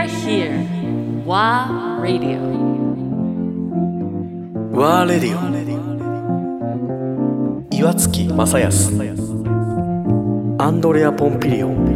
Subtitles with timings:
[0.00, 0.64] are here.
[1.26, 2.40] WA Radio.
[4.72, 5.40] ワーレディオ
[7.70, 8.92] 岩月正康
[10.58, 11.90] アンドレア・ポンピリオン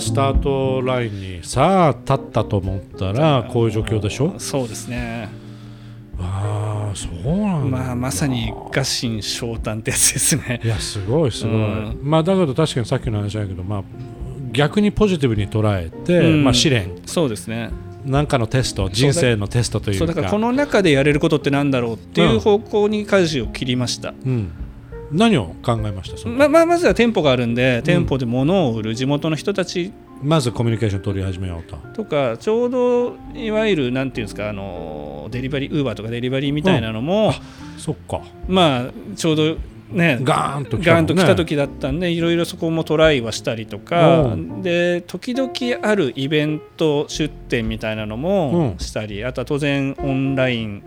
[0.00, 4.34] スタートラインにさあ立ったと思ったらこういう状況でしょ？
[4.38, 5.28] そうですね。
[7.68, 10.60] まあまさに合心昇胆ってやつですね。
[10.64, 11.98] いやすごいすごい、うん。
[12.02, 13.82] まあだけど確かにさっきの話だけどまあ
[14.52, 16.44] 逆にポジティブに捉えて、うん。
[16.44, 17.00] まあ試練。
[17.06, 17.70] そうですね。
[18.04, 19.98] なんかのテスト人生のテストというか。
[19.98, 24.14] そうだからこの中でやれることってなんだろうっていう方向に舵を切りました。
[24.24, 24.50] うん、
[25.12, 31.76] 何を考えましたそのまままずは店舗があるんで、店舗で物を売る地元の人たちまずコミュニケーション取り始めようと。
[31.94, 37.32] とかちょうどいわゆるなんていうんですかあのデリバリーウーバーとかデリバリーみたいなのも、
[37.76, 38.20] そっか。
[38.48, 39.56] まあちょうど
[39.90, 44.62] ねガーンと来たガーンと来たね時だったんでいろいろそこもトライはしたりとかう。
[44.62, 45.52] で時々
[45.86, 48.78] あるイベント出店みたいなのもうん。
[48.78, 50.82] したり、あとは当然オンライン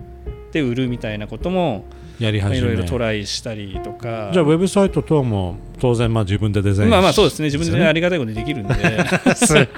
[0.52, 1.84] で売るみたいなことも
[2.18, 2.60] やり始め。
[2.62, 4.30] まあいろいろトライしたりとか。
[4.32, 7.46] じゃあウェブサイト等も当然まあ自分でデザインまあまあそうですね。
[7.46, 8.74] 自分でありがたいことにできるんで。
[9.36, 9.68] すごい。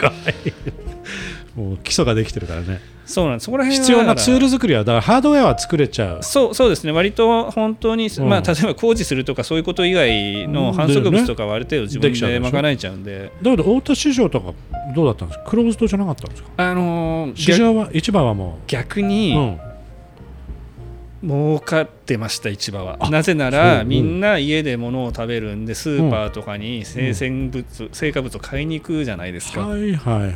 [1.57, 2.81] もう基礎ができてるからね。
[3.07, 3.45] そうなんです。
[3.45, 6.19] そこら辺は必要なツール作りはだからハードウェアは作れちゃう。
[6.23, 6.91] そうそうですね。
[6.93, 8.29] 割と本当に、うん。
[8.29, 14.53] まあ、例えば工事するとかそういうこと以外の反則物とかはある程度自分で賄えちゃうんで、だけど大田市場とか
[14.97, 15.45] どうだったんですか？
[15.45, 16.49] クローズドじゃなかったんですか？
[16.57, 19.59] あのー市場は市場はもう、逆に、うん、
[21.27, 22.99] 儲かってました市場は。
[23.01, 23.61] あなぜなそう。
[23.61, 23.67] うん。
[23.67, 30.35] らみんな家で物を食べるんでスーパーとかに生鮮物、成果物を買いに行くじゃないですか、はいはいはいはい。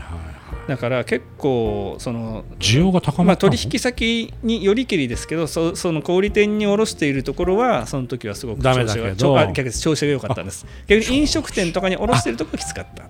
[0.67, 10.67] だから結構その需要が高まあ、まったの、取引先によりけりですけどそその小売店に卸しているところはその時はすごく調子がちょあ逆調子が良かったんです。
[10.87, 13.09] 逆に飲食店とかに卸しているところがきつかった。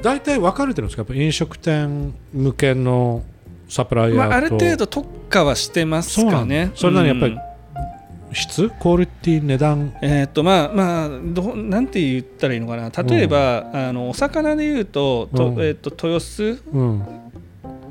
[0.00, 1.00] 大体分かれてるんですか？
[1.00, 3.24] やっぱ飲食店向けの
[3.68, 6.72] サプライヤーと、まあ、ある程度特化はしてますかね。
[6.74, 8.34] それなりやっぱりうん。
[8.34, 8.68] 質？
[8.68, 9.42] クオリティ？
[9.42, 9.94] 値段？
[10.02, 12.90] えーっとまあまあどうなんて言ったらいいのかな。
[13.02, 15.60] 例えば、あのお魚で言うとと、うん。
[15.60, 16.62] えーっと豊洲？
[16.72, 17.02] うん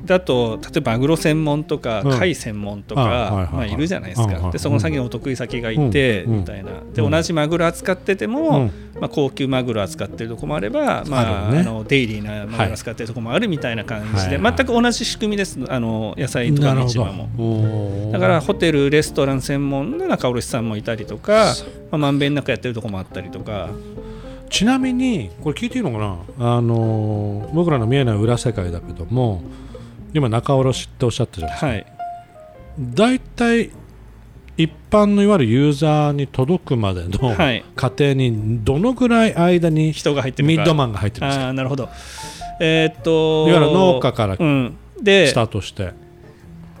[0.04, 2.18] だと例えばマグロ専門とかうん。
[2.18, 4.50] 貝専門とかまあいるじゃないですか。
[4.50, 6.70] でそこの先にお得意先がいてうんみたいな。
[6.94, 8.72] でうん同じマグロ扱ってても、うん。
[9.00, 15.56] まあ、高級マグロ扱ってるとこもあれば、まああのデイリーなマグロ扱ってるとこもあるみたいな感じで、全く同じ仕組みです。
[15.68, 17.26] あの野菜とかの市場も。
[17.28, 21.54] もだからホテル、レストラン専門の中卸さんもいたりとか、
[21.92, 23.70] まあ、まんべんなくやってるとこもあったりとか、
[24.50, 25.98] ちなみにこれ聞いていいのか
[26.36, 26.56] な？
[26.56, 29.42] あの僕らの見えない裏世界だけども
[30.14, 31.86] 今仲卸っておっしゃったじゃないですか、はい、
[32.78, 33.70] 大体
[34.56, 37.64] 一般のいわゆるユーザーに届くまでのはい。
[37.76, 41.46] 過程にどのぐらい間に人が入ってミッドマンが入ってるんですか？
[41.46, 41.88] あーなるほど。
[42.60, 45.92] えーっといわゆる農家からうん、でスタートして、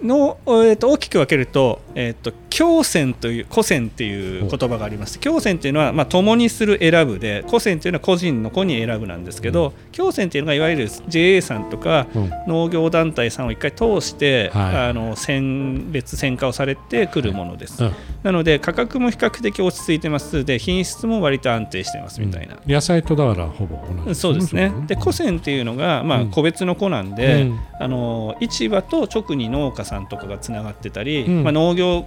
[0.02, 5.20] の、えーっと大きく分けると,、えーっと共選という古選っていう言葉があります。
[5.20, 12.30] 共選っていうのは、まあ、共にする選ぶで古選っていうのは個人の子に選ぶなんですけど、共選っていうのがいわゆる JA さんとかうん。
[12.46, 14.76] 農業団体さんを一回通して、はい。
[14.88, 17.92] あの選別選化をされてくるものです、うん
[18.28, 20.44] なので価格も比較的落ち着いてます。
[20.44, 24.14] で品質も割と安定してますみたいな、野菜とだからほぼ同じ。
[24.14, 24.70] そうですね。
[24.86, 26.30] で、こ古銭っていうのが、まあ、うん。
[26.30, 27.60] 個別の子なんで、うん。
[27.80, 31.42] あの市場と直に農家さんとかがつながってたり、うん。
[31.42, 32.06] まあ、農業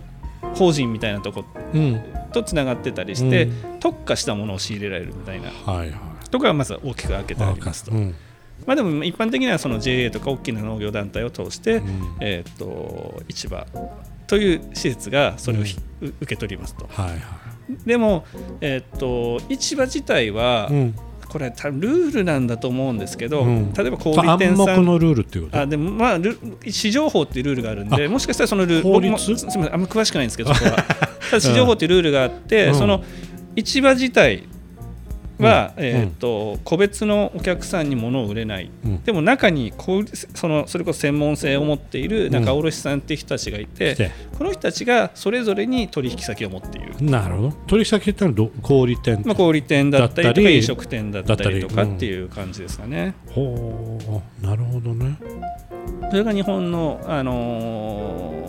[0.54, 1.44] 法人みたいなとこ
[1.74, 2.00] うん。
[2.32, 3.80] とつながってたりして、うん。
[3.80, 5.50] 特化したものを仕入れられるみたいな。
[5.50, 5.90] はいはい。
[6.30, 7.92] ところがまず大きく開けてありますと。
[7.94, 8.14] うん。
[8.68, 12.18] まあ、でも一般的にはその JA とか大きな農業団体を通して、うん。
[12.20, 13.66] えー、と市場
[14.32, 16.88] という施設がそれをひ、う受け取りますと。
[16.88, 17.20] はいはい。
[17.86, 18.24] でも、
[18.62, 20.96] えー、と市場自体は、うん。
[21.28, 23.74] これ多分ルールなんだと思うんですけど、うん。
[23.74, 25.60] 例えば小売暗店さん黙のルールっていうこと？
[25.60, 29.18] あでもまあル市場法っていうルールがあるんでもしかしたらそのルール法律？
[29.36, 30.78] すみませんあんま詳しくないんですけどそこは。
[31.30, 32.76] ただ市場法っていうルールがあって、うん。
[32.76, 33.04] その
[33.56, 34.44] 市場自体
[35.42, 35.84] は、うん。
[35.84, 39.04] えー、と個別のお客さんに物を売れない、うん。
[39.04, 46.94] でも中に小売そのそれこそ専門性を持っている仲卸さんっていう人たちがいて、この人たちがそれぞれに取引先を持っている。
[47.02, 47.52] なるほど。
[47.68, 53.14] 取引先ってのはど小売店まあ、小売店だったりとか飲食店だったりとかっていう感じですかね。
[53.30, 54.00] ほ
[54.42, 55.18] うなるほどね。
[56.10, 58.41] それが日本の、あのー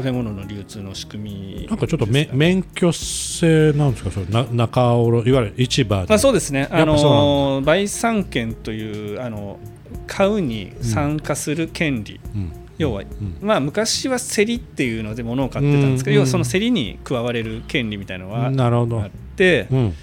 [0.00, 1.30] 食べ物の流通の仕組
[1.60, 1.66] み。
[1.68, 4.10] なんかちょっとめ免許制なんですか？
[4.10, 9.58] それな中卸いわゆる市場あ、そうですね、あのー売産権というあの
[10.06, 12.20] 買うに参加する権利。
[12.34, 12.52] うん。
[12.78, 13.36] 要は、うん。
[13.42, 16.16] まあ、昔は競りっていうので物を買ってたんですけど、うん。
[16.16, 19.94] 要はその競りに加われる権利みたいなのはあって、うん。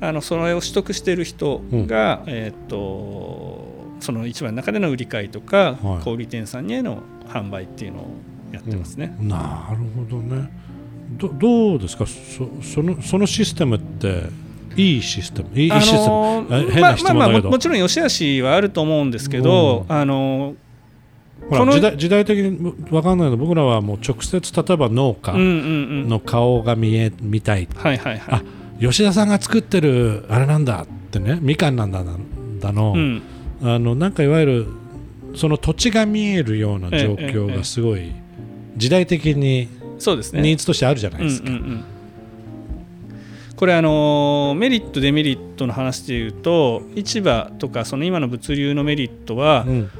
[0.00, 6.04] あのそれを取得している人が、えーっとその市場の中での売り買いとか、はい。
[6.04, 8.06] 小売店さんへの販売っていうのを
[8.54, 9.16] やってますね。
[9.20, 10.50] なるほどね。
[11.18, 12.06] どどうですか？
[12.06, 14.22] そそのそのシステムって
[14.76, 15.48] いいシステム？
[15.54, 16.06] いい,、システム？
[16.06, 20.54] のーえ変な質問だけど、まあまあまあももちろん良し悪しはあると思うんですけど、あのー
[21.50, 23.36] このほら時代時代的に分かんないの。
[23.36, 25.50] 僕らはもう直接例えば農家うんうんう
[26.06, 26.08] ん。
[26.08, 28.40] の顔が見え見たい、はいはいはい。
[28.40, 28.42] あ
[28.80, 31.38] 吉田さんが作ってるあれなんだってね。
[31.42, 33.22] みかんなんだなんだの,、うん。
[33.62, 34.66] あのなんかいわゆる
[35.34, 38.12] その土地が見えるような状況がすごい
[38.76, 39.68] 時代的に
[39.98, 40.42] そうですね。
[40.42, 41.48] ニーズとしてあるじゃないですか。
[41.48, 41.84] うんうんうん。
[43.56, 49.90] これあのーメリットデメリットの話でいうと市場とかその今の物流のメリットはうん。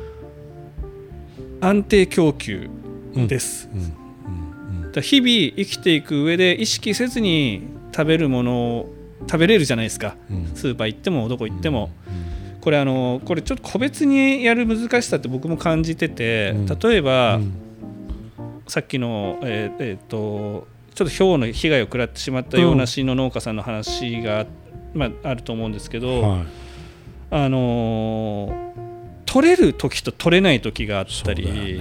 [1.60, 2.68] 安定供給
[3.14, 4.84] です、うん。
[4.84, 4.92] うん。
[4.92, 7.62] だ日々生きていく上で意識せずに
[7.94, 10.16] 食べるものを食べれるじゃないですか。
[10.30, 10.50] うん。
[10.54, 11.90] スーパー行ってもどこ行っても、
[12.60, 16.66] これあのこれちょっと個別にやる難しさって僕も感じてて、うん。
[16.66, 17.63] 例えば、うん
[18.66, 24.46] さっきの、えーえーとちょっと氷の被害を食らってしまった洋梨の農家さんの話が、
[24.94, 26.46] まあ、あると思うんですけど、はい。
[27.32, 28.74] あのー
[29.26, 31.80] 取れる時と取れない時があったり、ね。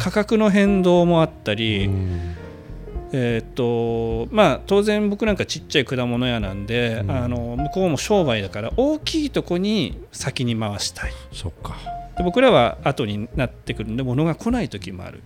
[0.00, 2.34] 価格の変動もあったり、うん。
[3.12, 7.10] えーっとまあ、当然僕なんかちっちゃい果物屋なんで、うん。
[7.12, 11.12] あの向こうも商売だから大きいとこに先に回したい。
[11.32, 11.76] そっか、
[12.16, 15.22] で僕らは後になってくるんで物が来ない時もある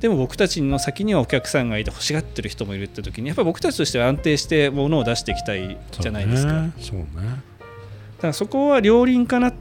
[0.00, 7.06] でも僕たちの先にはお客さんがいて欲しがってる人もいるって時にやっぱり僕たちとしては安定して物を出していきたいじゃないですか、だそうね。
[8.18, 9.54] からそこは両輪かなっ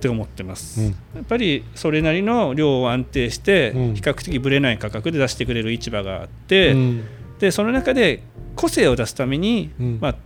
[0.00, 0.86] て思ってます、うん。
[0.88, 3.94] やっぱりそれなりの量を安定してうん。
[3.94, 7.04] 比較的ぶれない価格で出してくれる市場があっうて、ん。
[7.38, 8.22] でその中で
[8.54, 9.98] 個性を出すために、うん。
[10.00, 10.16] ま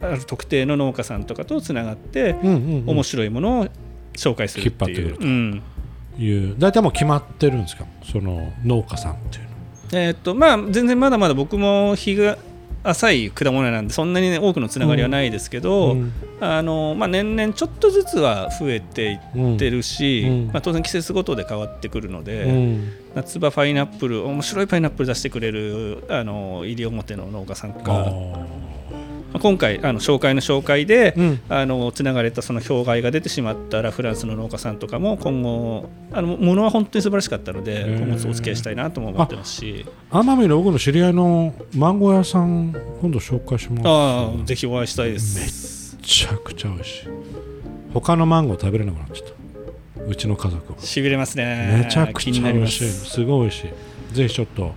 [0.00, 2.90] あ、ある特定の農家さんとかとつながって、うんうんうん。
[2.90, 3.68] 面白いものを
[4.12, 4.98] 紹介するっていう。
[4.98, 5.26] 引っ張ってくると。
[5.26, 5.62] うん
[6.18, 6.54] いう。
[6.58, 7.84] 大体もう決まってるんですか？
[8.04, 9.50] その農家さんっていうの。
[9.92, 12.36] えーっとまあ、全然まだまだ僕も日が
[12.82, 16.12] 浅い果物なんでそんなに、ね、多くのつながりはないですけど、うん。
[16.40, 20.46] あのまあ、年々ちょっとずつは増えていってるし、うん。
[20.48, 22.92] まあ、当然季節ごとで変わってくるので、うん。
[23.14, 28.46] 夏場パイナップル面白いパイナップル出してくれるあの西表の農家さんあが、まあ
[29.40, 31.40] 今回あの紹介の紹介で、うん。
[31.48, 39.86] あのつながれたその障害が出てしまったらフランスの農家さんとかも今後あのものは本当に素晴らしかったので今後お付き合いしたいなとも思ってますし。
[40.10, 43.88] 奄美の僕の知り合いのマンゴー屋さん今度紹介します。
[43.88, 45.96] ああぜひお会いしたいです。
[45.96, 47.08] めちゃくちゃ美味しい。
[47.92, 50.04] 他のマンゴー食べれなくなっちゃった。
[50.06, 51.82] うちの家族はしびれますね。
[51.84, 52.84] めちゃくちゃ美味しい。
[52.88, 53.10] す。
[53.10, 53.66] すごい美味し
[54.12, 54.14] い。
[54.14, 54.72] ぜひちょっと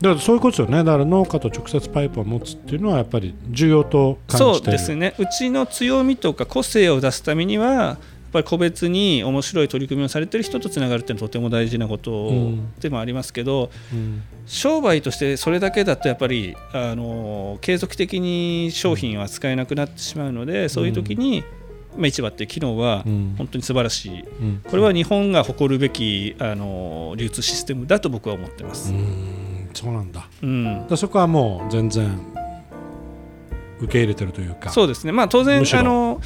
[0.00, 0.82] だからそういうことですよね。
[0.82, 4.72] だから農家と直接パイプを持つっていうのはやっぱり重要と感そうじてる。
[4.72, 5.14] ですね。
[5.18, 7.98] うちの強みとか個性を出すためにはやっ
[8.32, 12.72] ぱり個別に面白い取り組みをされてる人とつながるっていうのはとても大事なことうん。
[12.80, 14.22] でもありますけど、うん。
[14.46, 21.44] 商売としてそれだけだとやっぱりあの継続的に商品を扱えなくなってしまうので、そういう時に、
[21.94, 23.34] まあ、市場っていう機能はうん。
[23.36, 24.62] 本当に素晴らしい、うん。
[24.66, 28.94] これは日本が誇るべきあの流通システムだと僕は思ってます。
[28.94, 29.39] うん
[29.74, 30.28] そうなんだ。
[30.42, 30.86] うん。
[30.88, 32.18] らそこはもう全然
[33.80, 34.70] 受け入れてるというか。
[34.70, 36.20] そうですね、まあ、当然あの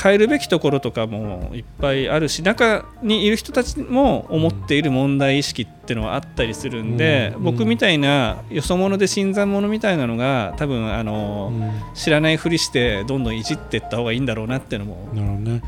[0.00, 7.42] 変えるべきところとかもいっぱいあるし中にいる人たちも思っている問題意識っていうのはあったりするんで、うん。
[7.44, 11.72] 僕みたいなよそ者で新参者みたいなのが多分あの、うん。
[11.94, 15.62] 知らないふりしてどんどんいじっていった方がいいんだろうなっていうのもね